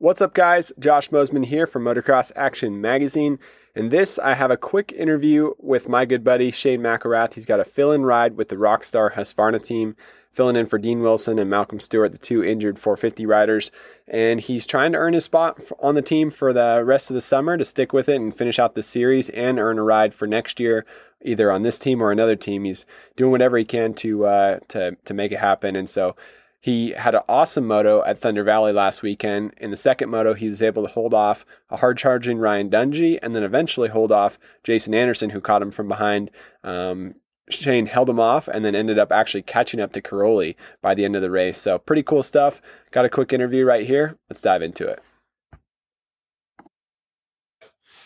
What's 0.00 0.20
up, 0.20 0.32
guys? 0.32 0.70
Josh 0.78 1.10
Mosiman 1.10 1.46
here 1.46 1.66
from 1.66 1.82
Motocross 1.82 2.30
Action 2.36 2.80
Magazine. 2.80 3.36
And 3.74 3.90
this, 3.90 4.16
I 4.16 4.34
have 4.34 4.52
a 4.52 4.56
quick 4.56 4.92
interview 4.92 5.54
with 5.58 5.88
my 5.88 6.04
good 6.04 6.22
buddy 6.22 6.52
Shane 6.52 6.82
McElrath. 6.82 7.34
He's 7.34 7.44
got 7.44 7.58
a 7.58 7.64
fill 7.64 7.90
in 7.90 8.04
ride 8.04 8.36
with 8.36 8.48
the 8.48 8.54
Rockstar 8.54 9.14
Husqvarna 9.14 9.60
team, 9.60 9.96
filling 10.30 10.54
in 10.54 10.66
for 10.66 10.78
Dean 10.78 11.02
Wilson 11.02 11.40
and 11.40 11.50
Malcolm 11.50 11.80
Stewart, 11.80 12.12
the 12.12 12.18
two 12.18 12.44
injured 12.44 12.78
450 12.78 13.26
riders. 13.26 13.72
And 14.06 14.38
he's 14.38 14.68
trying 14.68 14.92
to 14.92 14.98
earn 14.98 15.14
his 15.14 15.24
spot 15.24 15.60
on 15.80 15.96
the 15.96 16.00
team 16.00 16.30
for 16.30 16.52
the 16.52 16.84
rest 16.84 17.10
of 17.10 17.14
the 17.14 17.20
summer 17.20 17.56
to 17.56 17.64
stick 17.64 17.92
with 17.92 18.08
it 18.08 18.20
and 18.20 18.32
finish 18.32 18.60
out 18.60 18.76
the 18.76 18.84
series 18.84 19.30
and 19.30 19.58
earn 19.58 19.80
a 19.80 19.82
ride 19.82 20.14
for 20.14 20.28
next 20.28 20.60
year, 20.60 20.86
either 21.22 21.50
on 21.50 21.62
this 21.62 21.76
team 21.76 22.00
or 22.00 22.12
another 22.12 22.36
team. 22.36 22.62
He's 22.62 22.86
doing 23.16 23.32
whatever 23.32 23.58
he 23.58 23.64
can 23.64 23.94
to 23.94 24.26
uh, 24.26 24.60
to 24.68 24.96
to 25.04 25.12
make 25.12 25.32
it 25.32 25.40
happen. 25.40 25.74
And 25.74 25.90
so 25.90 26.14
he 26.60 26.90
had 26.90 27.14
an 27.14 27.22
awesome 27.28 27.66
moto 27.66 28.02
at 28.04 28.18
Thunder 28.18 28.42
Valley 28.42 28.72
last 28.72 29.02
weekend. 29.02 29.54
In 29.58 29.70
the 29.70 29.76
second 29.76 30.10
moto, 30.10 30.34
he 30.34 30.48
was 30.48 30.60
able 30.60 30.84
to 30.84 30.92
hold 30.92 31.14
off 31.14 31.46
a 31.70 31.76
hard 31.76 31.98
charging 31.98 32.38
Ryan 32.38 32.68
Dungey 32.68 33.18
and 33.22 33.34
then 33.34 33.44
eventually 33.44 33.88
hold 33.88 34.10
off 34.10 34.38
Jason 34.64 34.92
Anderson, 34.92 35.30
who 35.30 35.40
caught 35.40 35.62
him 35.62 35.70
from 35.70 35.86
behind. 35.86 36.30
Um, 36.64 37.14
Shane 37.48 37.86
held 37.86 38.10
him 38.10 38.20
off 38.20 38.48
and 38.48 38.64
then 38.64 38.74
ended 38.74 38.98
up 38.98 39.12
actually 39.12 39.42
catching 39.42 39.80
up 39.80 39.92
to 39.92 40.02
Cairoli 40.02 40.56
by 40.82 40.94
the 40.94 41.04
end 41.04 41.16
of 41.16 41.22
the 41.22 41.30
race. 41.30 41.58
So, 41.58 41.78
pretty 41.78 42.02
cool 42.02 42.22
stuff. 42.22 42.60
Got 42.90 43.04
a 43.04 43.08
quick 43.08 43.32
interview 43.32 43.64
right 43.64 43.86
here. 43.86 44.18
Let's 44.28 44.42
dive 44.42 44.60
into 44.60 44.86
it. 44.86 45.00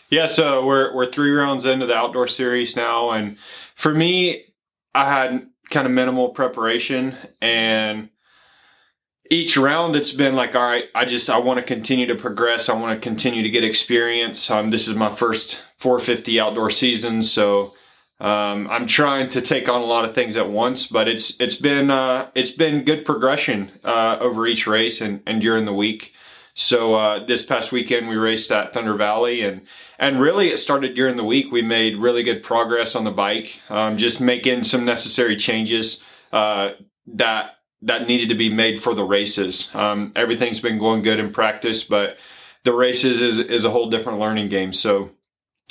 Yeah, 0.09 0.27
so 0.27 0.63
we're 0.63 0.93
we're 0.93 1.11
three 1.11 1.31
rounds 1.31 1.65
into 1.65 1.87
the 1.87 1.95
outdoor 1.95 2.27
series 2.27 2.75
now, 2.75 3.09
and 3.09 3.35
for 3.75 3.91
me, 3.91 4.45
I 4.93 5.09
had 5.09 5.47
kind 5.71 5.87
of 5.87 5.91
minimal 5.91 6.29
preparation, 6.29 7.15
and 7.41 8.09
each 9.29 9.55
round 9.57 9.95
it's 9.95 10.11
been 10.11 10.35
like, 10.35 10.55
all 10.55 10.63
right, 10.67 10.85
I 10.93 11.05
just 11.05 11.29
I 11.29 11.37
want 11.37 11.59
to 11.59 11.63
continue 11.63 12.05
to 12.07 12.15
progress. 12.15 12.69
I 12.69 12.73
want 12.73 12.99
to 12.99 13.03
continue 13.03 13.41
to 13.43 13.49
get 13.49 13.63
experience. 13.63 14.49
Um, 14.51 14.69
this 14.69 14.87
is 14.87 14.95
my 14.95 15.11
first 15.11 15.63
450 15.77 16.39
outdoor 16.39 16.69
season, 16.69 17.21
so 17.21 17.73
um, 18.19 18.67
I'm 18.69 18.85
trying 18.85 19.29
to 19.29 19.41
take 19.41 19.67
on 19.69 19.81
a 19.81 19.85
lot 19.85 20.05
of 20.05 20.13
things 20.13 20.35
at 20.35 20.49
once. 20.49 20.87
But 20.87 21.07
it's 21.07 21.39
it's 21.39 21.55
been 21.55 21.89
uh, 21.89 22.29
it's 22.35 22.51
been 22.51 22.83
good 22.83 23.05
progression 23.05 23.71
uh, 23.83 24.17
over 24.19 24.45
each 24.45 24.67
race 24.67 24.99
and, 25.01 25.21
and 25.25 25.41
during 25.41 25.65
the 25.65 25.73
week. 25.73 26.13
So 26.55 26.93
uh, 26.93 27.25
this 27.25 27.43
past 27.43 27.71
weekend 27.71 28.07
we 28.07 28.15
raced 28.15 28.51
at 28.51 28.73
Thunder 28.73 28.93
Valley, 28.93 29.41
and 29.41 29.61
and 29.97 30.19
really 30.19 30.49
it 30.49 30.57
started 30.57 30.95
during 30.95 31.15
the 31.15 31.23
week. 31.23 31.51
We 31.51 31.61
made 31.61 31.97
really 31.97 32.23
good 32.23 32.43
progress 32.43 32.93
on 32.95 33.05
the 33.05 33.11
bike, 33.11 33.59
um, 33.69 33.97
just 33.97 34.19
making 34.21 34.65
some 34.65 34.85
necessary 34.85 35.37
changes 35.37 36.03
uh, 36.31 36.71
that 37.07 37.55
that 37.83 38.07
needed 38.07 38.29
to 38.29 38.35
be 38.35 38.49
made 38.49 38.81
for 38.81 38.93
the 38.95 39.03
races. 39.03 39.69
Um, 39.73 40.11
everything's 40.15 40.59
been 40.59 40.79
going 40.79 41.03
good 41.03 41.19
in 41.19 41.31
practice, 41.31 41.83
but 41.83 42.17
the 42.63 42.73
races 42.73 43.21
is 43.21 43.39
is 43.39 43.65
a 43.65 43.69
whole 43.69 43.89
different 43.89 44.19
learning 44.19 44.49
game. 44.49 44.73
So 44.73 45.11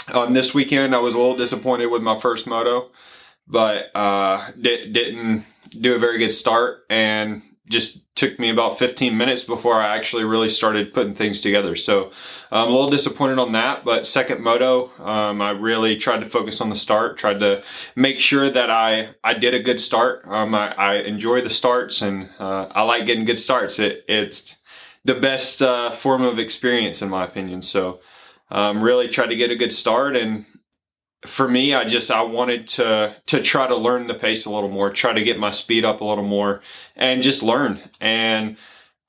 um, 0.09 0.35
this 0.35 0.55
weekend 0.55 0.95
I 0.95 0.99
was 0.99 1.15
a 1.15 1.19
little 1.19 1.37
disappointed 1.37 1.87
with 1.87 2.03
my 2.03 2.19
first 2.19 2.47
moto, 2.47 2.91
but 3.47 3.95
uh, 3.95 4.51
di- 4.61 4.93
didn't 4.93 5.45
do 5.71 5.95
a 5.95 5.99
very 5.99 6.19
good 6.19 6.33
start 6.33 6.85
and 6.91 7.43
just 7.69 8.01
took 8.17 8.39
me 8.39 8.51
about 8.51 8.79
15 8.79 9.17
minutes 9.17 9.45
before 9.45 9.81
I 9.81 9.97
actually 9.97 10.25
really 10.25 10.49
started 10.49 10.93
putting 10.93 11.15
things 11.15 11.41
together. 11.41 11.77
So 11.77 12.11
I'm 12.51 12.69
a 12.69 12.71
little 12.71 12.89
disappointed 12.89 13.39
on 13.39 13.53
that. 13.53 13.85
But 13.85 14.07
second 14.07 14.43
moto, 14.43 14.91
um, 15.03 15.41
I 15.41 15.51
really 15.51 15.97
tried 15.97 16.21
to 16.21 16.29
focus 16.29 16.61
on 16.61 16.71
the 16.71 16.77
start, 16.77 17.19
tried 17.19 17.41
to 17.41 17.63
make 17.95 18.19
sure 18.19 18.51
that 18.51 18.69
I, 18.69 19.11
I 19.23 19.35
did 19.35 19.55
a 19.55 19.61
good 19.61 19.81
start. 19.81 20.25
Um, 20.27 20.55
I, 20.55 20.73
I, 20.73 20.95
enjoy 20.97 21.41
the 21.41 21.51
starts 21.51 22.03
and 22.03 22.31
uh, 22.39 22.67
I 22.73 22.83
like 22.83 23.07
getting 23.07 23.25
good 23.25 23.39
starts. 23.39 23.79
It, 23.79 24.05
it's 24.09 24.57
the 25.05 25.15
best 25.15 25.63
uh, 25.63 25.93
form 25.93 26.23
of 26.23 26.39
experience, 26.39 27.01
in 27.01 27.09
my 27.09 27.25
opinion. 27.25 27.63
So 27.63 28.01
um, 28.51 28.83
really 28.83 29.09
tried 29.09 29.29
to 29.29 29.37
get 29.37 29.51
a 29.51 29.57
good 29.57 29.73
start 29.73 30.17
and 30.17 30.45
for 31.27 31.48
me, 31.48 31.75
I 31.75 31.84
just 31.84 32.11
I 32.11 32.23
wanted 32.23 32.67
to 32.69 33.17
to 33.27 33.43
try 33.43 33.66
to 33.66 33.77
learn 33.77 34.06
the 34.06 34.15
pace 34.15 34.44
a 34.44 34.50
little 34.50 34.69
more, 34.69 34.91
try 34.91 35.12
to 35.12 35.22
get 35.22 35.38
my 35.38 35.50
speed 35.50 35.84
up 35.84 36.00
a 36.00 36.05
little 36.05 36.25
more, 36.25 36.62
and 36.97 37.22
just 37.22 37.43
learn. 37.43 37.81
And 38.00 38.56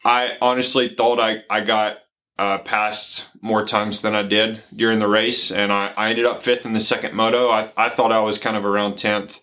I 0.05 0.37
honestly 0.41 0.93
thought 0.95 1.19
I 1.19 1.43
I 1.49 1.61
got 1.61 1.97
uh, 2.37 2.59
passed 2.59 3.27
more 3.41 3.65
times 3.65 4.01
than 4.01 4.15
I 4.15 4.23
did 4.23 4.63
during 4.75 4.99
the 4.99 5.07
race, 5.07 5.51
and 5.51 5.71
I, 5.71 5.93
I 5.95 6.09
ended 6.09 6.25
up 6.25 6.43
fifth 6.43 6.65
in 6.65 6.73
the 6.73 6.79
second 6.79 7.13
moto. 7.13 7.49
I, 7.49 7.71
I 7.77 7.89
thought 7.89 8.11
I 8.11 8.21
was 8.21 8.37
kind 8.37 8.57
of 8.57 8.65
around 8.65 8.95
tenth 8.95 9.39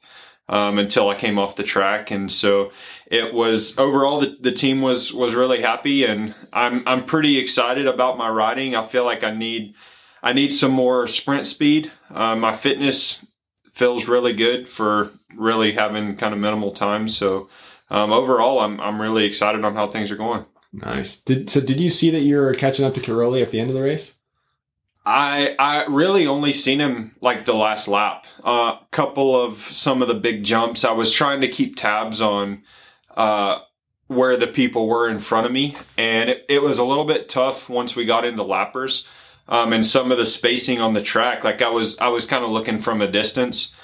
um, 0.49 0.79
until 0.79 1.09
I 1.09 1.15
came 1.15 1.39
off 1.39 1.57
the 1.57 1.63
track, 1.63 2.11
and 2.11 2.31
so 2.31 2.73
it 3.07 3.33
was 3.33 3.79
overall 3.79 4.21
the, 4.21 4.37
the 4.41 4.53
team 4.53 4.81
was 4.81 5.13
was 5.13 5.35
really 5.35 5.63
happy, 5.63 6.05
and 6.05 6.35
I'm 6.53 6.87
I'm 6.87 7.05
pretty 7.05 7.39
excited 7.39 7.87
about 7.87 8.19
my 8.19 8.29
riding. 8.29 8.75
I 8.75 8.87
feel 8.87 9.05
like 9.05 9.25
I 9.25 9.33
need 9.33 9.75
I 10.23 10.33
need 10.33 10.53
some 10.53 10.73
more 10.73 11.07
sprint 11.07 11.47
speed. 11.47 11.91
Uh, 12.11 12.37
my 12.37 12.55
fitness 12.55 13.25
feels 13.73 14.09
really 14.09 14.33
good 14.33 14.69
for 14.69 15.11
really 15.35 15.73
having 15.73 16.17
kind 16.17 16.35
of 16.35 16.41
minimal 16.41 16.73
time. 16.73 17.09
So 17.09 17.49
um, 17.91 18.13
overall, 18.13 18.61
I'm 18.61 18.81
I'm 18.81 19.01
really 19.01 19.25
excited 19.25 19.65
on 19.65 19.75
how 19.75 19.89
things 19.89 20.11
are 20.11 20.17
going. 20.17 20.45
Nice. 20.73 21.19
Did 21.19 21.51
so? 21.51 21.61
Did 21.61 21.81
you 21.81 21.91
see 21.91 22.11
that 22.11 22.21
you 22.21 22.37
were 22.37 22.55
catching 22.55 22.85
up 22.85 22.95
to 22.95 23.01
Cairoli 23.01 23.43
at 23.43 23.51
the 23.51 23.61
end 23.61 23.71
of 23.71 23.75
the 23.75 23.83
race? 23.83 24.15
I 25.05 25.57
I 25.59 25.87
really 25.87 26.27
only 26.27 26.53
seen 26.53 26.79
him 26.81 27.17
like 27.21 27.45
the 27.45 27.55
last 27.55 27.89
lap. 27.89 28.27
A 28.45 28.47
uh, 28.47 28.79
couple 28.93 29.41
of 29.41 29.63
some 29.73 30.03
of 30.03 30.09
the 30.09 30.15
big 30.15 30.45
jumps. 30.45 30.85
I 30.85 30.93
was 30.93 31.11
trying 31.13 31.41
to 31.41 31.49
keep 31.49 31.77
tabs 31.77 32.21
on 32.21 32.63
uh, 33.17 33.61
where 34.07 34.37
the 34.37 34.47
people 34.47 34.87
were 34.87 35.09
in 35.09 35.19
front 35.19 35.47
of 35.47 35.53
me, 35.53 35.77
and 35.97 36.31
it, 36.31 36.45
it 36.49 36.63
was 36.63 36.79
a 36.79 36.85
little 36.85 37.07
bit 37.07 37.29
tough 37.29 37.69
once 37.69 37.97
we 37.97 38.05
got 38.05 38.25
into 38.25 38.45
lappers 38.45 39.07
um, 39.51 39.73
and 39.73 39.85
some 39.85 40.11
of 40.11 40.19
the 40.19 40.27
spacing 40.27 40.81
on 40.81 40.95
the 40.95 41.03
track. 41.03 41.45
Like 41.45 41.61
I 41.61 41.69
was, 41.69 41.99
I 41.99 42.09
was 42.09 42.25
kind 42.25 42.45
of 42.45 42.51
looking 42.51 42.81
from 42.81 43.03
a 43.03 43.11
distance, 43.11 43.75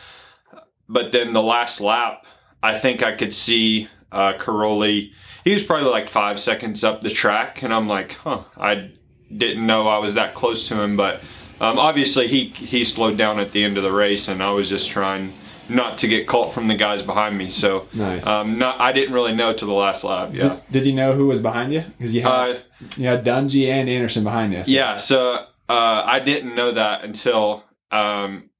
but 0.88 1.12
then 1.12 1.32
the 1.32 1.42
last 1.42 1.80
lap, 1.80 2.24
I 2.62 2.76
think 2.76 3.02
I 3.02 3.12
could 3.12 3.34
see 3.34 3.88
uh, 4.10 4.34
Cairoli. 4.38 5.12
He 5.44 5.52
was 5.52 5.62
probably 5.62 5.90
like 5.90 6.08
five 6.08 6.40
seconds 6.40 6.82
up 6.82 7.00
the 7.00 7.10
track, 7.10 7.62
and 7.62 7.74
I'm 7.74 7.88
like, 7.88 8.12
huh, 8.12 8.44
I 8.56 8.92
didn't 9.36 9.66
know 9.66 9.88
I 9.88 9.98
was 9.98 10.14
that 10.14 10.34
close 10.34 10.66
to 10.68 10.80
him. 10.80 10.96
But 10.96 11.20
um, 11.60 11.78
obviously, 11.78 12.28
he 12.28 12.48
he 12.48 12.84
slowed 12.84 13.18
down 13.18 13.38
at 13.38 13.52
the 13.52 13.62
end 13.62 13.76
of 13.76 13.82
the 13.82 13.92
race, 13.92 14.28
and 14.28 14.42
I 14.42 14.50
was 14.50 14.68
just 14.68 14.88
trying 14.88 15.34
not 15.68 15.98
to 15.98 16.08
get 16.08 16.26
caught 16.28 16.52
from 16.52 16.68
the 16.68 16.74
guys 16.74 17.02
behind 17.02 17.36
me. 17.36 17.50
So 17.50 17.88
nice. 17.92 18.26
Um, 18.26 18.58
not 18.58 18.80
I 18.80 18.92
didn't 18.92 19.14
really 19.14 19.34
know 19.34 19.52
to 19.52 19.66
the 19.66 19.72
last 19.72 20.04
lap. 20.04 20.30
Yeah. 20.32 20.48
Did, 20.48 20.62
did 20.72 20.86
you 20.86 20.92
know 20.92 21.12
who 21.12 21.26
was 21.26 21.42
behind 21.42 21.72
you? 21.72 21.84
Because 21.98 22.14
you 22.14 22.22
had 22.22 22.30
uh, 22.30 22.58
you 22.96 23.06
had 23.06 23.24
Dungey 23.24 23.68
and 23.68 23.88
Anderson 23.88 24.24
behind 24.24 24.52
you. 24.52 24.64
So. 24.64 24.70
Yeah. 24.70 24.96
So 24.96 25.46
uh, 25.68 26.02
I 26.06 26.20
didn't 26.20 26.54
know 26.54 26.72
that 26.72 27.04
until, 27.04 27.64
um, 27.90 28.50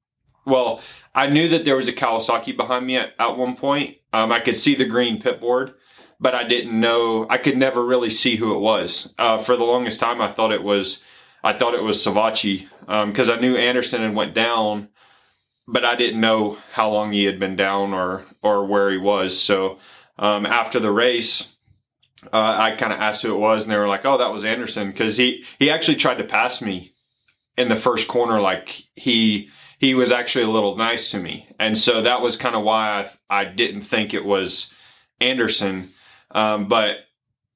well, 0.45 0.81
I 1.15 1.27
knew 1.27 1.49
that 1.49 1.65
there 1.65 1.75
was 1.75 1.87
a 1.87 1.93
Kawasaki 1.93 2.55
behind 2.55 2.85
me 2.85 2.97
at, 2.97 3.13
at 3.19 3.37
one 3.37 3.55
point. 3.55 3.97
Um, 4.13 4.31
I 4.31 4.39
could 4.39 4.57
see 4.57 4.75
the 4.75 4.85
green 4.85 5.21
pit 5.21 5.39
board, 5.39 5.73
but 6.19 6.35
I 6.35 6.43
didn't 6.43 6.79
know. 6.79 7.27
I 7.29 7.37
could 7.37 7.57
never 7.57 7.85
really 7.85 8.09
see 8.09 8.35
who 8.35 8.55
it 8.55 8.59
was. 8.59 9.13
Uh, 9.17 9.39
for 9.39 9.55
the 9.55 9.63
longest 9.63 9.99
time, 9.99 10.21
I 10.21 10.31
thought 10.31 10.51
it 10.51 10.63
was, 10.63 11.01
I 11.43 11.53
thought 11.53 11.75
it 11.75 11.83
was 11.83 12.03
Savatgy 12.03 12.67
because 12.81 13.29
um, 13.29 13.37
I 13.37 13.41
knew 13.41 13.55
Anderson 13.55 14.01
had 14.01 14.15
went 14.15 14.33
down, 14.33 14.89
but 15.67 15.83
I 15.83 15.95
didn't 15.95 16.21
know 16.21 16.57
how 16.73 16.89
long 16.89 17.11
he 17.11 17.25
had 17.25 17.39
been 17.39 17.55
down 17.55 17.93
or 17.93 18.25
or 18.41 18.65
where 18.65 18.89
he 18.91 18.97
was. 18.97 19.39
So 19.39 19.79
um, 20.17 20.45
after 20.45 20.79
the 20.79 20.91
race, 20.91 21.49
uh, 22.31 22.55
I 22.57 22.75
kind 22.77 22.93
of 22.93 22.99
asked 22.99 23.23
who 23.23 23.35
it 23.35 23.39
was, 23.39 23.63
and 23.63 23.71
they 23.71 23.77
were 23.77 23.87
like, 23.87 24.05
"Oh, 24.05 24.17
that 24.17 24.31
was 24.31 24.45
Anderson," 24.45 24.87
because 24.87 25.17
he 25.17 25.43
he 25.59 25.69
actually 25.69 25.97
tried 25.97 26.17
to 26.19 26.23
pass 26.23 26.61
me 26.61 26.93
in 27.57 27.69
the 27.69 27.75
first 27.75 28.07
corner, 28.07 28.39
like 28.39 28.83
he 28.95 29.49
he 29.79 29.93
was 29.93 30.11
actually 30.11 30.43
a 30.43 30.49
little 30.49 30.75
nice 30.75 31.11
to 31.11 31.19
me, 31.19 31.49
and 31.59 31.77
so 31.77 32.01
that 32.01 32.21
was 32.21 32.35
kind 32.35 32.55
of 32.55 32.63
why 32.63 33.09
I 33.29 33.41
I 33.41 33.45
didn't 33.45 33.81
think 33.81 34.13
it 34.13 34.25
was 34.25 34.73
Anderson, 35.19 35.91
um, 36.31 36.67
but 36.67 36.97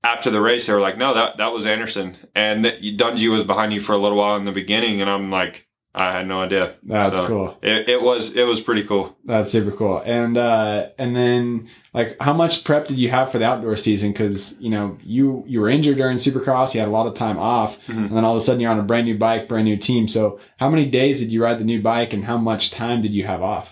after 0.03 0.31
the 0.31 0.41
race 0.41 0.65
they 0.65 0.73
were 0.73 0.81
like, 0.81 0.97
no, 0.97 1.13
that 1.13 1.37
that 1.37 1.53
was 1.53 1.65
Anderson, 1.65 2.17
and 2.35 2.65
Dungey 2.65 3.31
was 3.31 3.43
behind 3.43 3.73
you 3.73 3.79
for 3.79 3.93
a 3.93 3.97
little 3.97 4.17
while 4.17 4.35
in 4.37 4.45
the 4.45 4.51
beginning, 4.51 5.01
and 5.01 5.09
I'm 5.09 5.31
like, 5.31 5.67
I 5.93 6.13
had 6.13 6.27
no 6.27 6.41
idea. 6.41 6.75
That's 6.83 7.15
so 7.15 7.27
cool. 7.27 7.57
It, 7.61 7.89
it, 7.89 8.01
was 8.01 8.33
it 8.33 8.43
was 8.43 8.61
pretty 8.61 8.85
cool. 8.85 9.17
That's 9.25 9.51
super 9.51 9.71
cool. 9.71 10.01
And 10.05 10.37
uh, 10.37 10.89
and 10.97 11.13
then 11.15 11.69
like 11.93 12.15
how 12.21 12.31
much 12.31 12.63
prep 12.63 12.87
did 12.87 12.97
you 12.97 13.09
have 13.09 13.31
for 13.31 13.39
the 13.39 13.45
outdoor 13.45 13.75
season? 13.75 14.13
Because 14.13 14.59
you 14.61 14.69
know 14.69 14.97
you 15.03 15.43
you 15.47 15.59
were 15.59 15.69
injured 15.69 15.97
during 15.97 16.17
Supercross, 16.17 16.73
you 16.73 16.79
had 16.79 16.87
a 16.87 16.91
lot 16.91 17.07
of 17.07 17.15
time 17.15 17.37
off, 17.37 17.77
mm-hmm. 17.81 18.05
and 18.05 18.15
then 18.15 18.23
all 18.23 18.37
of 18.37 18.41
a 18.41 18.45
sudden 18.45 18.61
you're 18.61 18.71
on 18.71 18.79
a 18.79 18.83
brand 18.83 19.05
new 19.05 19.17
bike, 19.17 19.49
brand 19.49 19.65
new 19.65 19.75
team. 19.75 20.07
So 20.07 20.39
how 20.57 20.69
many 20.69 20.85
days 20.85 21.19
did 21.19 21.29
you 21.29 21.43
ride 21.43 21.59
the 21.59 21.65
new 21.65 21.81
bike, 21.81 22.13
and 22.13 22.23
how 22.23 22.37
much 22.37 22.71
time 22.71 23.01
did 23.01 23.11
you 23.11 23.27
have 23.27 23.41
off? 23.41 23.67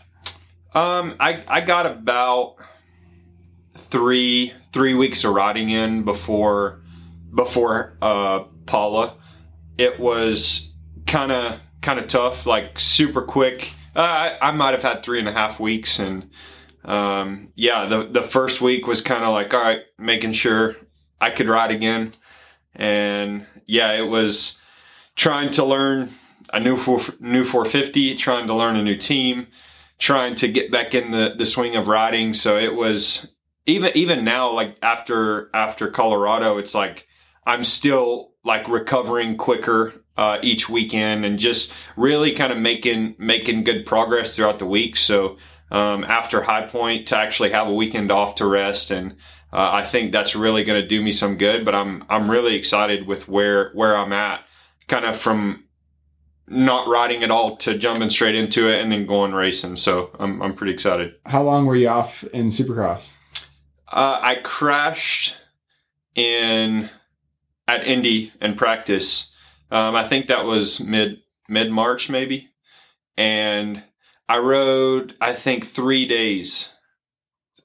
Um, 0.73 1.15
I 1.21 1.43
I 1.47 1.61
got 1.61 1.85
about 1.85 2.55
three 3.75 4.51
three 4.73 4.93
weeks 4.93 5.23
of 5.23 5.33
riding 5.33 5.69
in 5.69 6.03
before 6.03 6.81
before 7.33 7.97
uh 8.01 8.39
Paula. 8.65 9.15
It 9.77 10.01
was 10.01 10.73
kind 11.07 11.31
of 11.31 11.61
kind 11.81 11.99
of 11.99 12.07
tough, 12.07 12.45
like 12.45 12.79
super 12.79 13.21
quick. 13.21 13.73
Uh, 13.95 13.99
I, 13.99 14.49
I 14.49 14.51
might 14.51 14.71
have 14.71 14.83
had 14.83 15.03
three 15.03 15.19
and 15.19 15.27
a 15.27 15.33
half 15.33 15.59
weeks, 15.59 15.99
and 15.99 16.29
um, 16.85 17.51
yeah, 17.55 17.85
the 17.85 18.07
the 18.07 18.23
first 18.23 18.61
week 18.61 18.87
was 18.87 19.01
kind 19.01 19.23
of 19.23 19.33
like 19.33 19.53
all 19.53 19.61
right, 19.61 19.81
making 19.97 20.33
sure 20.33 20.75
I 21.19 21.31
could 21.31 21.47
ride 21.47 21.71
again, 21.71 22.13
and 22.75 23.45
yeah, 23.65 23.93
it 23.93 24.07
was 24.07 24.57
trying 25.15 25.51
to 25.51 25.65
learn 25.65 26.13
a 26.53 26.59
new 26.59 26.77
four, 26.77 27.01
new 27.19 27.43
450, 27.43 28.15
trying 28.15 28.47
to 28.47 28.53
learn 28.53 28.75
a 28.75 28.83
new 28.83 28.97
team, 28.97 29.47
trying 29.97 30.35
to 30.35 30.47
get 30.47 30.71
back 30.71 30.95
in 30.95 31.11
the, 31.11 31.35
the 31.37 31.45
swing 31.45 31.75
of 31.75 31.87
riding. 31.87 32.33
So 32.33 32.57
it 32.57 32.73
was 32.73 33.31
even 33.65 33.91
even 33.95 34.23
now, 34.23 34.51
like 34.51 34.77
after 34.81 35.49
after 35.53 35.89
Colorado, 35.89 36.57
it's 36.57 36.73
like 36.73 37.07
I'm 37.45 37.63
still 37.63 38.31
like 38.43 38.67
recovering 38.67 39.37
quicker 39.37 39.93
uh, 40.19 40.37
each 40.41 40.67
weekend 40.67 41.23
and 41.23 41.39
just 41.39 41.71
really 41.95 42.33
kind 42.33 42.51
of 42.51 42.57
making 42.57 43.15
making 43.17 43.63
good 43.63 43.85
progress 43.85 44.35
throughout 44.35 44.59
the 44.59 44.65
week. 44.65 44.97
So 44.97 45.37
um, 45.71 46.03
after 46.03 46.41
High 46.41 46.67
Point 46.67 47.07
to 47.07 47.17
actually 47.17 47.51
have 47.51 47.67
a 47.67 47.73
weekend 47.73 48.11
off 48.11 48.35
to 48.35 48.45
rest 48.45 48.91
and 48.91 49.15
uh, 49.53 49.69
I 49.71 49.85
think 49.85 50.11
that's 50.11 50.35
really 50.35 50.65
going 50.65 50.81
to 50.81 50.87
do 50.87 51.01
me 51.01 51.13
some 51.13 51.37
good. 51.37 51.63
But 51.63 51.73
I'm 51.73 52.03
I'm 52.09 52.29
really 52.29 52.55
excited 52.55 53.07
with 53.07 53.29
where 53.29 53.71
where 53.73 53.95
I'm 53.97 54.11
at, 54.11 54.41
kind 54.89 55.05
of 55.05 55.15
from 55.15 55.63
not 56.49 56.89
riding 56.89 57.23
at 57.23 57.31
all 57.31 57.55
to 57.57 57.77
jumping 57.77 58.09
straight 58.09 58.35
into 58.35 58.67
it 58.69 58.81
and 58.81 58.91
then 58.91 59.05
going 59.05 59.31
racing. 59.31 59.77
So 59.77 60.11
I'm 60.19 60.41
I'm 60.41 60.53
pretty 60.53 60.73
excited. 60.73 61.13
How 61.25 61.43
long 61.43 61.65
were 61.65 61.77
you 61.77 61.87
off 61.87 62.25
in 62.25 62.51
Supercross? 62.51 63.13
Uh, 63.87 64.19
I 64.21 64.35
crashed 64.43 65.37
in 66.13 66.89
at 67.69 67.87
Indy 67.87 68.33
in 68.41 68.55
practice. 68.55 69.31
Um, 69.71 69.95
I 69.95 70.07
think 70.07 70.27
that 70.27 70.45
was 70.45 70.79
mid 70.79 71.19
mid 71.47 71.71
March 71.71 72.09
maybe, 72.09 72.49
and 73.17 73.83
I 74.27 74.37
rode 74.39 75.15
I 75.21 75.33
think 75.33 75.65
three 75.65 76.05
days, 76.05 76.69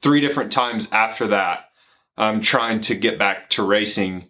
three 0.02 0.20
different 0.20 0.52
times 0.52 0.88
after 0.92 1.28
that, 1.28 1.70
um, 2.16 2.40
trying 2.40 2.80
to 2.82 2.94
get 2.94 3.18
back 3.18 3.50
to 3.50 3.62
racing, 3.62 4.28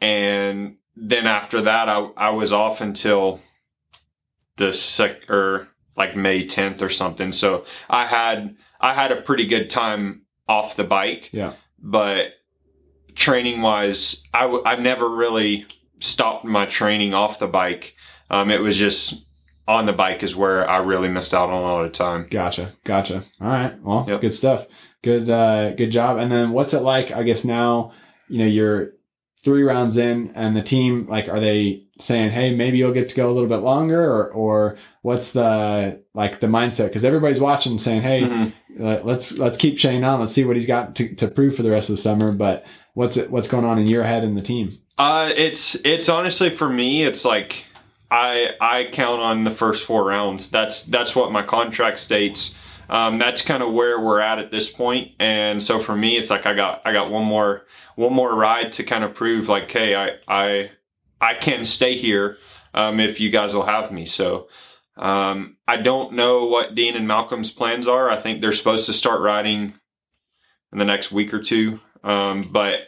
and 0.00 0.76
then 0.96 1.26
after 1.26 1.62
that 1.62 1.88
I 1.88 2.08
I 2.16 2.30
was 2.30 2.52
off 2.52 2.80
until 2.80 3.40
the 4.56 4.72
sec 4.72 5.28
or 5.30 5.68
like 5.96 6.16
May 6.16 6.46
10th 6.46 6.82
or 6.82 6.88
something. 6.88 7.32
So 7.32 7.64
I 7.88 8.06
had 8.06 8.56
I 8.80 8.94
had 8.94 9.12
a 9.12 9.22
pretty 9.22 9.46
good 9.46 9.70
time 9.70 10.22
off 10.48 10.76
the 10.76 10.84
bike. 10.84 11.30
Yeah. 11.32 11.54
But 11.78 12.32
training 13.14 13.60
wise, 13.62 14.22
I 14.32 14.42
w- 14.42 14.62
I 14.64 14.76
never 14.76 15.08
really 15.08 15.66
stopped 16.02 16.44
my 16.44 16.66
training 16.66 17.14
off 17.14 17.38
the 17.38 17.46
bike. 17.46 17.94
Um, 18.30 18.50
it 18.50 18.60
was 18.60 18.76
just 18.76 19.24
on 19.68 19.86
the 19.86 19.92
bike 19.92 20.22
is 20.22 20.34
where 20.34 20.68
I 20.68 20.78
really 20.78 21.08
missed 21.08 21.32
out 21.32 21.48
on 21.48 21.62
a 21.62 21.62
lot 21.62 21.84
of 21.84 21.92
time. 21.92 22.26
Gotcha. 22.30 22.74
Gotcha. 22.84 23.24
All 23.40 23.48
right. 23.48 23.80
Well, 23.80 24.04
yep. 24.08 24.20
good 24.20 24.34
stuff. 24.34 24.66
Good, 25.02 25.30
uh, 25.30 25.74
good 25.74 25.90
job. 25.90 26.18
And 26.18 26.30
then 26.30 26.50
what's 26.50 26.74
it 26.74 26.82
like? 26.82 27.12
I 27.12 27.22
guess 27.22 27.44
now, 27.44 27.92
you 28.28 28.38
know, 28.38 28.46
you're 28.46 28.92
three 29.44 29.62
rounds 29.62 29.96
in 29.96 30.32
and 30.34 30.56
the 30.56 30.62
team, 30.62 31.06
like, 31.08 31.28
are 31.28 31.40
they 31.40 31.84
saying, 32.00 32.30
Hey, 32.30 32.54
maybe 32.54 32.78
you'll 32.78 32.92
get 32.92 33.10
to 33.10 33.16
go 33.16 33.30
a 33.30 33.32
little 33.32 33.48
bit 33.48 33.62
longer 33.62 34.04
or, 34.04 34.28
or 34.30 34.78
what's 35.02 35.32
the, 35.32 36.02
like 36.14 36.40
the 36.40 36.46
mindset? 36.48 36.92
Cause 36.92 37.04
everybody's 37.04 37.40
watching 37.40 37.78
saying, 37.78 38.02
Hey, 38.02 38.22
mm-hmm. 38.22 39.06
let's, 39.06 39.38
let's 39.38 39.58
keep 39.58 39.78
Shane 39.78 40.02
on. 40.02 40.20
Let's 40.20 40.34
see 40.34 40.44
what 40.44 40.56
he's 40.56 40.66
got 40.66 40.96
to, 40.96 41.14
to 41.16 41.28
prove 41.28 41.56
for 41.56 41.62
the 41.62 41.70
rest 41.70 41.90
of 41.90 41.96
the 41.96 42.02
summer. 42.02 42.32
But 42.32 42.64
what's 42.94 43.16
it, 43.16 43.30
what's 43.30 43.48
going 43.48 43.64
on 43.64 43.78
in 43.78 43.86
your 43.86 44.04
head 44.04 44.24
and 44.24 44.36
the 44.36 44.42
team? 44.42 44.80
Uh, 44.98 45.32
it's, 45.36 45.74
it's 45.84 46.08
honestly 46.08 46.50
for 46.50 46.68
me, 46.68 47.02
it's 47.02 47.24
like, 47.24 47.64
I, 48.10 48.50
I 48.60 48.88
count 48.92 49.22
on 49.22 49.44
the 49.44 49.50
first 49.50 49.84
four 49.86 50.04
rounds. 50.04 50.50
That's, 50.50 50.82
that's 50.82 51.16
what 51.16 51.32
my 51.32 51.42
contract 51.42 51.98
states. 51.98 52.54
Um, 52.90 53.18
that's 53.18 53.40
kind 53.40 53.62
of 53.62 53.72
where 53.72 53.98
we're 53.98 54.20
at 54.20 54.38
at 54.38 54.50
this 54.50 54.70
point. 54.70 55.12
And 55.18 55.62
so 55.62 55.78
for 55.78 55.96
me, 55.96 56.18
it's 56.18 56.28
like 56.28 56.44
I 56.44 56.52
got 56.52 56.82
I 56.84 56.92
got 56.92 57.10
one 57.10 57.24
more 57.24 57.64
one 57.96 58.12
more 58.12 58.34
ride 58.34 58.74
to 58.74 58.84
kind 58.84 59.02
of 59.02 59.14
prove 59.14 59.48
like, 59.48 59.70
hey, 59.70 59.94
I 59.94 60.18
I 60.28 60.72
I 61.18 61.34
can 61.34 61.64
stay 61.64 61.96
here 61.96 62.36
um, 62.74 63.00
if 63.00 63.18
you 63.18 63.30
guys 63.30 63.54
will 63.54 63.64
have 63.64 63.92
me. 63.92 64.04
So 64.04 64.48
um, 64.98 65.56
I 65.66 65.78
don't 65.78 66.12
know 66.12 66.44
what 66.44 66.74
Dean 66.74 66.94
and 66.94 67.08
Malcolm's 67.08 67.50
plans 67.50 67.86
are. 67.86 68.10
I 68.10 68.20
think 68.20 68.42
they're 68.42 68.52
supposed 68.52 68.84
to 68.86 68.92
start 68.92 69.22
riding 69.22 69.72
in 70.70 70.78
the 70.78 70.84
next 70.84 71.12
week 71.12 71.32
or 71.32 71.40
two. 71.40 71.80
Um, 72.04 72.50
but 72.52 72.80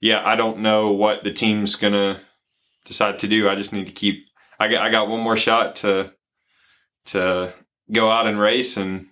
yeah, 0.00 0.22
I 0.24 0.36
don't 0.36 0.60
know 0.60 0.92
what 0.92 1.24
the 1.24 1.32
team's 1.32 1.74
gonna 1.74 2.20
decide 2.84 3.18
to 3.20 3.28
do. 3.28 3.48
I 3.48 3.54
just 3.54 3.72
need 3.72 3.86
to 3.86 3.92
keep. 3.92 4.26
I 4.58 4.68
got 4.68 4.82
I 4.82 4.90
got 4.90 5.08
one 5.08 5.20
more 5.20 5.36
shot 5.36 5.76
to 5.76 6.12
to 7.06 7.52
go 7.90 8.10
out 8.10 8.26
and 8.26 8.38
race 8.38 8.76
and 8.76 9.06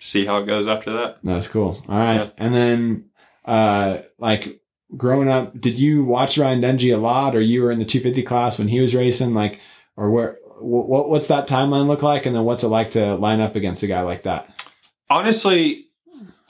see 0.00 0.24
how 0.24 0.38
it 0.38 0.46
goes 0.46 0.66
after 0.66 0.92
that. 0.92 1.18
That's 1.22 1.48
cool. 1.48 1.82
All 1.88 1.98
right, 1.98 2.16
yeah. 2.16 2.30
and 2.36 2.54
then 2.54 3.04
uh, 3.44 3.98
like 4.18 4.60
growing 4.96 5.28
up, 5.28 5.58
did 5.60 5.78
you 5.78 6.04
watch 6.04 6.38
Ryan 6.38 6.60
Dungey 6.60 6.94
a 6.94 6.98
lot, 6.98 7.34
or 7.34 7.40
you 7.40 7.62
were 7.62 7.72
in 7.72 7.78
the 7.78 7.84
250 7.84 8.22
class 8.24 8.58
when 8.58 8.68
he 8.68 8.80
was 8.80 8.94
racing? 8.94 9.34
Like, 9.34 9.60
or 9.96 10.10
where? 10.10 10.38
What, 10.62 11.08
what's 11.08 11.28
that 11.28 11.48
timeline 11.48 11.86
look 11.86 12.02
like, 12.02 12.26
and 12.26 12.36
then 12.36 12.44
what's 12.44 12.64
it 12.64 12.68
like 12.68 12.92
to 12.92 13.14
line 13.14 13.40
up 13.40 13.56
against 13.56 13.82
a 13.82 13.86
guy 13.86 14.02
like 14.02 14.24
that? 14.24 14.70
Honestly, 15.08 15.86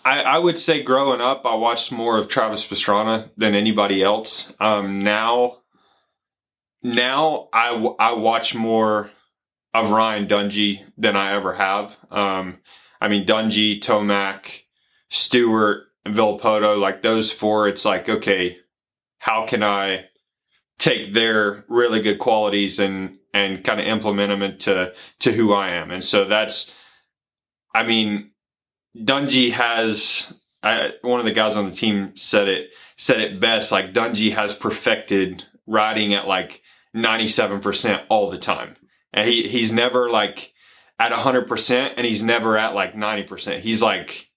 I, 0.04 0.20
I 0.20 0.38
would 0.38 0.58
say 0.58 0.82
growing 0.82 1.20
up, 1.20 1.42
I 1.44 1.54
watched 1.54 1.92
more 1.92 2.18
of 2.18 2.28
Travis 2.28 2.66
Pastrana 2.66 3.30
than 3.36 3.54
anybody 3.54 4.02
else. 4.02 4.52
Um, 4.58 5.02
now, 5.02 5.58
now 6.82 7.48
I, 7.52 7.74
I 7.98 8.12
watch 8.12 8.54
more 8.54 9.10
of 9.74 9.90
Ryan 9.90 10.26
Dungey 10.26 10.80
than 10.96 11.16
I 11.16 11.34
ever 11.34 11.54
have. 11.54 11.96
Um, 12.10 12.58
I 13.00 13.08
mean, 13.08 13.26
Dungey, 13.26 13.80
Tomac, 13.80 14.62
Stewart, 15.10 15.84
Villopoto, 16.06 16.80
like 16.80 17.02
those 17.02 17.30
four, 17.30 17.68
it's 17.68 17.84
like, 17.84 18.08
okay, 18.08 18.58
how 19.18 19.46
can 19.46 19.62
I 19.62 20.06
take 20.78 21.12
their 21.12 21.64
really 21.68 22.00
good 22.00 22.18
qualities 22.18 22.78
and 22.78 23.18
and 23.32 23.62
kind 23.62 23.80
of 23.80 23.86
implement 23.86 24.30
them 24.30 24.42
into 24.42 24.92
to 25.20 25.32
who 25.32 25.52
I 25.52 25.72
am? 25.72 25.90
And 25.90 26.02
so 26.02 26.24
that's, 26.24 26.70
I 27.74 27.84
mean, 27.84 28.29
Dungey 28.96 29.52
has 29.52 30.32
I, 30.62 30.90
one 31.02 31.20
of 31.20 31.26
the 31.26 31.32
guys 31.32 31.56
on 31.56 31.70
the 31.70 31.76
team 31.76 32.16
said 32.16 32.48
it 32.48 32.70
said 32.96 33.20
it 33.20 33.40
best. 33.40 33.72
Like 33.72 33.92
Dungey 33.92 34.34
has 34.34 34.54
perfected 34.54 35.44
riding 35.66 36.14
at 36.14 36.26
like 36.26 36.62
ninety 36.92 37.28
seven 37.28 37.60
percent 37.60 38.02
all 38.08 38.30
the 38.30 38.38
time, 38.38 38.76
and 39.12 39.28
he 39.28 39.48
he's 39.48 39.72
never 39.72 40.10
like 40.10 40.52
at 41.00 41.12
100% 41.12 41.94
and 41.96 42.06
he's 42.06 42.22
never 42.22 42.58
at 42.58 42.74
like 42.74 42.94
90%. 42.94 43.60
He's 43.60 43.80
like 43.80 44.28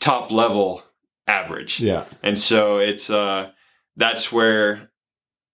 top 0.00 0.32
level 0.32 0.82
average. 1.28 1.78
Yeah. 1.78 2.06
And 2.22 2.36
so 2.36 2.78
it's 2.78 3.08
uh 3.08 3.50
that's 3.96 4.32
where 4.32 4.90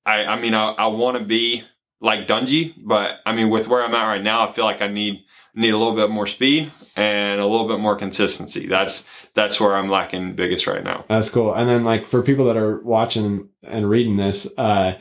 I 0.06 0.24
I 0.24 0.40
mean 0.40 0.54
I, 0.54 0.70
I 0.72 0.86
want 0.86 1.18
to 1.18 1.24
be 1.24 1.64
like 2.04 2.28
Dungey, 2.28 2.74
but 2.76 3.20
I 3.26 3.32
mean 3.32 3.50
with 3.50 3.66
where 3.66 3.82
I'm 3.82 3.94
at 3.94 4.04
right 4.04 4.22
now, 4.22 4.48
I 4.48 4.52
feel 4.52 4.64
like 4.64 4.82
I 4.82 4.88
need 4.88 5.24
need 5.54 5.70
a 5.70 5.78
little 5.78 5.94
bit 5.94 6.10
more 6.10 6.26
speed 6.26 6.72
and 6.96 7.40
a 7.40 7.46
little 7.46 7.66
bit 7.66 7.78
more 7.80 7.96
consistency. 7.96 8.68
That's 8.68 9.06
that's 9.34 9.58
where 9.60 9.74
I'm 9.74 9.88
lacking 9.88 10.36
biggest 10.36 10.66
right 10.66 10.84
now. 10.84 11.04
That's 11.08 11.30
cool. 11.30 11.54
And 11.54 11.68
then 11.68 11.84
like 11.84 12.06
for 12.06 12.22
people 12.22 12.44
that 12.46 12.56
are 12.56 12.80
watching 12.82 13.48
and 13.62 13.88
reading 13.88 14.16
this, 14.16 14.46
uh 14.58 14.98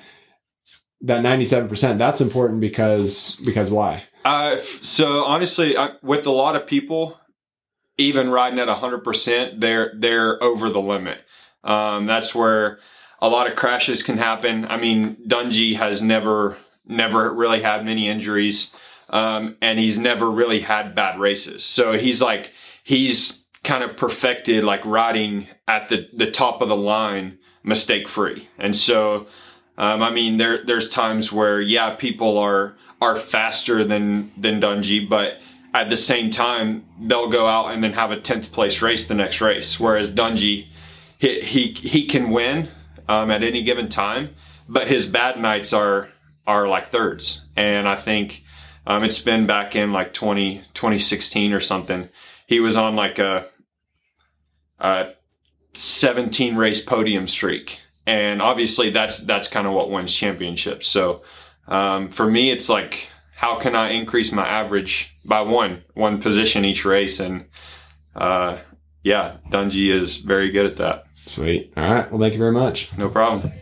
that 1.06 1.22
97%, 1.22 1.98
that's 1.98 2.22
important 2.22 2.62
because 2.62 3.36
because 3.44 3.70
why? 3.70 4.06
Uh, 4.24 4.58
so 4.82 5.26
honestly, 5.26 5.76
I, 5.76 5.96
with 6.02 6.26
a 6.26 6.32
lot 6.32 6.56
of 6.56 6.66
people, 6.66 7.20
even 7.98 8.30
riding 8.30 8.58
at 8.60 8.70
hundred 8.70 9.04
percent, 9.04 9.60
they're 9.60 9.94
they're 9.98 10.42
over 10.42 10.70
the 10.70 10.80
limit. 10.80 11.20
Um, 11.64 12.06
that's 12.06 12.34
where 12.34 12.80
a 13.20 13.28
lot 13.28 13.50
of 13.50 13.58
crashes 13.58 14.02
can 14.02 14.18
happen. 14.18 14.66
I 14.66 14.78
mean, 14.78 15.18
Dungey 15.28 15.76
has 15.76 16.02
never 16.02 16.58
never 16.88 17.34
really 17.34 17.62
had 17.62 17.86
many 17.86 18.08
injuries, 18.08 18.72
um, 19.10 19.58
and 19.62 19.80
he's 19.80 19.98
never 19.98 20.30
really 20.30 20.62
had 20.62 20.96
bad 20.96 21.20
races. 21.20 21.64
So 21.64 21.94
he's 21.94 22.22
like 22.22 22.52
he's 22.84 23.46
kind 23.64 23.84
of 23.84 23.96
perfected 23.96 24.64
like 24.64 24.86
riding 24.86 25.48
at 25.68 25.90
the 25.90 26.08
the 26.14 26.30
top 26.30 26.62
of 26.62 26.70
the 26.70 26.76
line, 26.76 27.38
mistake 27.64 28.08
free. 28.08 28.50
And 28.58 28.76
so, 28.76 29.28
um, 29.78 30.02
I 30.02 30.12
mean, 30.12 30.38
there 30.38 30.64
there's 30.66 30.90
times 30.90 31.32
where 31.32 31.62
yeah, 31.62 31.96
people 31.96 32.38
are 32.38 32.76
are 33.02 33.16
faster 33.16 33.84
than 33.84 34.32
than 34.38 34.62
Dungey, 34.62 35.08
but 35.08 35.40
at 35.74 35.90
the 35.90 35.98
same 35.98 36.30
time 36.30 36.86
they'll 37.02 37.30
go 37.30 37.48
out 37.48 37.72
and 37.72 37.84
then 37.84 37.94
have 37.94 38.12
a 38.12 38.20
tenth 38.20 38.52
place 38.52 38.82
race 38.82 39.08
the 39.08 39.16
next 39.16 39.42
race. 39.42 39.80
Whereas 39.80 40.10
Dungey, 40.10 40.68
he 41.18 41.42
he, 41.42 41.72
he 41.74 42.06
can 42.06 42.30
win 42.30 42.70
um, 43.08 43.32
at 43.32 43.44
any 43.44 43.64
given 43.64 43.90
time, 43.90 44.36
but 44.68 44.88
his 44.88 45.06
bad 45.06 45.40
nights 45.40 45.74
are 45.74 46.10
are 46.46 46.68
like 46.68 46.90
thirds. 46.90 47.42
And 47.56 47.88
I 47.88 47.96
think 47.96 48.44
um, 48.86 49.04
it's 49.04 49.20
been 49.20 49.48
back 49.48 49.76
in 49.76 49.94
like 49.94 50.14
20, 50.14 50.64
2016 50.74 51.54
or 51.54 51.60
something. 51.60 52.10
He 52.48 52.60
was 52.60 52.76
on 52.76 52.96
like 52.96 53.20
a, 53.20 53.48
a 54.80 55.12
17 55.74 56.56
race 56.56 56.82
podium 56.82 57.28
streak. 57.28 57.80
And 58.06 58.42
obviously 58.42 58.90
that's 58.90 59.20
that's 59.22 59.48
kind 59.48 59.66
of 59.66 59.74
what 59.74 59.90
wins 59.90 60.14
championships. 60.14 60.88
So 60.88 61.22
um, 61.68 62.10
for 62.10 62.30
me, 62.30 62.52
it's 62.52 62.68
like, 62.68 63.08
how 63.36 63.60
can 63.60 63.76
I 63.76 63.92
increase 63.92 64.32
my 64.32 64.48
average 64.48 65.16
by 65.24 65.42
one, 65.42 65.84
one 65.94 66.22
position 66.22 66.66
each 66.66 66.84
race? 66.84 67.22
And 67.22 67.46
uh, 68.16 68.58
yeah, 69.04 69.38
Dungey 69.50 69.94
is 69.94 70.18
very 70.18 70.52
good 70.52 70.66
at 70.66 70.78
that. 70.78 71.06
Sweet. 71.26 71.72
All 71.78 71.94
right. 71.94 72.12
Well, 72.12 72.20
thank 72.20 72.34
you 72.34 72.40
very 72.40 72.52
much. 72.52 72.90
No 72.98 73.08
problem. 73.08 73.54